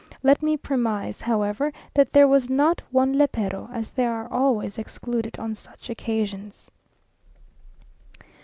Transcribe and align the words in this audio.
Let 0.23 0.41
me 0.41 0.57
premise, 0.57 1.21
however, 1.21 1.71
that 1.93 2.11
there 2.11 2.27
was 2.27 2.49
not 2.49 2.81
one 2.89 3.13
lépero, 3.13 3.71
as 3.71 3.91
they 3.91 4.07
are 4.07 4.27
always 4.33 4.79
excluded 4.79 5.37
on 5.37 5.53
such 5.53 5.91
occasions. 5.91 6.71